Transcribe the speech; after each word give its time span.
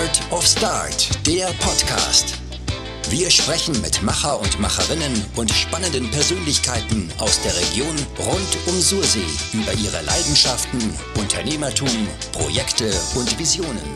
Art 0.00 0.32
of 0.32 0.46
Start, 0.46 1.26
der 1.26 1.48
Podcast. 1.60 2.38
Wir 3.10 3.28
sprechen 3.28 3.78
mit 3.82 4.02
Macher 4.02 4.40
und 4.40 4.58
Macherinnen 4.58 5.12
und 5.36 5.50
spannenden 5.50 6.10
Persönlichkeiten 6.10 7.12
aus 7.18 7.38
der 7.42 7.54
Region 7.54 7.94
rund 8.18 8.56
um 8.66 8.80
Sursee 8.80 9.26
über 9.52 9.74
ihre 9.74 10.00
Leidenschaften, 10.02 10.80
Unternehmertum, 11.18 12.08
Projekte 12.32 12.90
und 13.14 13.38
Visionen. 13.38 13.94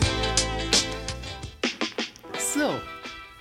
So, 2.54 2.74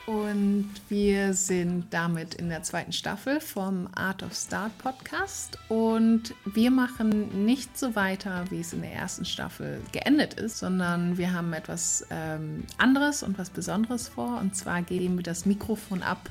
und 0.05 0.69
wir 0.89 1.33
sind 1.33 1.85
damit 1.91 2.33
in 2.33 2.49
der 2.49 2.61
zweiten 2.63 2.91
Staffel 2.91 3.39
vom 3.39 3.87
Art 3.95 4.21
of 4.21 4.33
Start 4.33 4.77
Podcast. 4.77 5.57
Und 5.69 6.35
wir 6.45 6.71
machen 6.71 7.45
nicht 7.45 7.77
so 7.77 7.95
weiter, 7.95 8.43
wie 8.49 8.59
es 8.59 8.73
in 8.73 8.81
der 8.81 8.91
ersten 8.91 9.23
Staffel 9.23 9.79
geendet 9.93 10.33
ist, 10.33 10.57
sondern 10.57 11.17
wir 11.17 11.31
haben 11.31 11.53
etwas 11.53 12.05
ähm, 12.09 12.65
anderes 12.77 13.23
und 13.23 13.37
was 13.37 13.49
Besonderes 13.49 14.09
vor. 14.09 14.39
Und 14.39 14.57
zwar 14.57 14.81
geben 14.81 15.15
wir 15.15 15.23
das 15.23 15.45
Mikrofon 15.45 16.01
ab 16.03 16.29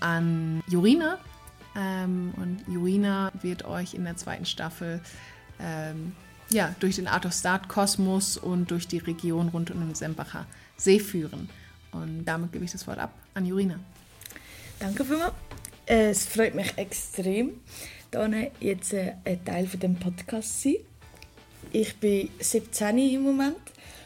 an 0.00 0.62
Jurina. 0.66 1.18
Ähm, 1.76 2.32
und 2.36 2.64
Jurina 2.68 3.32
wird 3.42 3.66
euch 3.66 3.92
in 3.92 4.04
der 4.04 4.16
zweiten 4.16 4.46
Staffel 4.46 5.00
ähm, 5.60 6.12
ja, 6.48 6.74
durch 6.80 6.96
den 6.96 7.08
Art 7.08 7.26
of 7.26 7.34
Start 7.34 7.68
Kosmos 7.68 8.38
und 8.38 8.70
durch 8.70 8.88
die 8.88 8.98
Region 8.98 9.48
rund 9.48 9.70
um 9.70 9.80
den 9.80 9.94
Sembacher 9.94 10.46
See 10.78 11.00
führen. 11.00 11.50
Und 11.94 12.24
damit 12.24 12.52
gebe 12.52 12.64
ich 12.64 12.72
das 12.72 12.86
Wort 12.86 12.98
ab 12.98 13.12
an 13.34 13.44
Jurina. 13.46 13.78
Danke 14.78 15.04
vielmals. 15.04 15.34
Es 15.86 16.26
freut 16.26 16.54
mich 16.54 16.72
extrem, 16.76 17.60
hier 18.10 18.50
jetzt 18.60 18.94
äh, 18.94 19.14
ein 19.24 19.44
Teil 19.44 19.66
von 19.66 19.80
dem 19.80 19.96
Podcast 19.96 20.62
zu 20.62 20.70
sein. 20.70 20.78
Ich 21.72 21.96
bin 21.96 22.30
17 22.38 22.96
im 22.98 23.22
Moment 23.22 23.56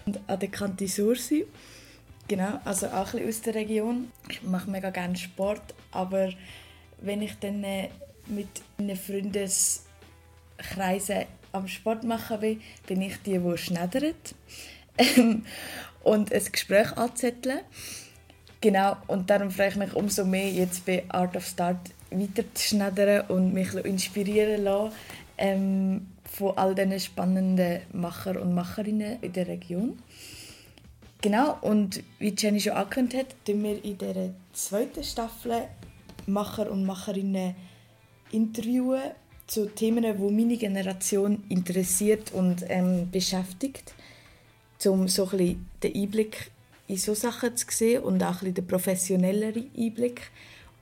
und 0.07 0.19
an 0.27 0.41
der 0.41 0.49
Kante 0.49 0.89
Sursi. 0.89 1.47
Genau, 2.27 2.61
also 2.65 2.89
auch 2.89 3.15
ein 3.15 3.25
bisschen 3.25 3.29
aus 3.29 3.43
der 3.43 3.55
Region. 3.55 4.11
Ich 4.29 4.43
mache 4.43 4.69
mega 4.71 4.91
gerne 4.91 5.17
Sport, 5.17 5.63
aber 5.93 6.33
wenn 7.01 7.23
ich 7.23 7.39
dann 7.39 7.63
äh, 7.65 7.89
mit 8.27 8.49
meinen 8.77 8.97
Freundeskreisen 8.97 11.27
am 11.53 11.69
Sport 11.69 12.03
machen 12.05 12.41
will, 12.41 12.61
bin 12.87 13.03
ich 13.03 13.19
die, 13.23 13.39
die 13.39 13.59
schneidert. 13.59 14.35
und 16.05 16.33
ein 16.33 16.45
Gespräch 16.53 16.97
anzetteln. 16.97 17.61
Genau, 18.61 18.97
und 19.07 19.31
darum 19.31 19.51
freue 19.51 19.69
ich 19.69 19.77
mich 19.77 19.95
umso 19.95 20.25
mehr, 20.25 20.51
jetzt 20.51 20.85
bei 20.85 21.05
Art 21.09 21.37
of 21.37 21.47
Start 21.47 21.79
weiter 22.11 22.43
zu 22.55 22.69
schneidern 22.69 23.27
und 23.29 23.53
mich 23.53 23.73
inspirieren 23.75 24.65
lassen 24.65 24.93
ähm, 25.37 26.07
von 26.25 26.57
all 26.57 26.75
diesen 26.75 26.99
spannenden 26.99 27.83
Macher 27.93 28.41
und 28.41 28.55
Macherinnen 28.55 29.19
in 29.21 29.33
der 29.33 29.47
Region. 29.47 29.99
Genau, 31.21 31.59
und 31.61 32.03
wie 32.19 32.35
Jenny 32.37 32.61
schon 32.61 32.73
angekündigt 32.73 33.19
hat, 33.19 33.47
tun 33.47 33.63
wir 33.63 33.85
in 33.85 33.99
der 33.99 34.31
zweiten 34.53 35.03
Staffel 35.03 35.65
Macher 36.27 36.71
und 36.71 36.85
Macherinnen 36.85 37.55
interviewen 38.31 39.03
zu 39.47 39.67
Themen, 39.67 40.05
die 40.05 40.33
meine 40.33 40.57
Generation 40.57 41.43
interessiert 41.49 42.33
und 42.33 42.65
ähm, 42.69 43.09
beschäftigt 43.11 43.95
um 44.87 45.09
so 45.09 45.25
ein 45.25 45.31
bisschen 45.31 45.67
den 45.83 46.03
Einblick 46.03 46.51
in 46.87 46.97
so 46.97 47.15
Sachen 47.15 47.57
zu 47.57 47.67
sehen 47.71 48.03
und 48.03 48.23
auch 48.23 48.29
ein 48.29 48.39
bisschen 48.39 48.55
den 48.55 48.67
professionelleren 48.67 49.71
Einblick. 49.77 50.31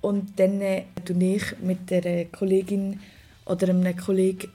Und 0.01 0.39
dann 0.39 0.61
äh, 0.61 0.85
ich 1.21 1.59
mit 1.61 1.91
der 1.91 2.27
Kollegin 2.27 3.01
oder 3.45 3.69
einem 3.71 3.97
Kollegen 3.97 4.53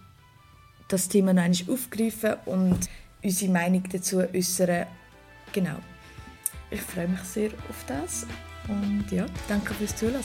das 0.87 1.07
Thema 1.07 1.33
noch 1.33 1.43
einmal 1.43 1.73
aufgreifen 1.73 2.35
und 2.45 2.79
unsere 3.23 3.51
Meinung 3.51 3.83
dazu 3.91 4.19
äußern. 4.19 4.85
Genau. 5.53 5.77
Ich 6.69 6.81
freue 6.81 7.07
mich 7.07 7.21
sehr 7.21 7.49
auf 7.69 7.85
das 7.87 8.25
und 8.67 9.05
ja, 9.11 9.25
danke 9.47 9.73
fürs 9.73 9.95
Zuhören. 9.95 10.23